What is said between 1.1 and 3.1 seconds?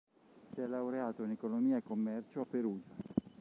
in Economia e Commercio a Perugia.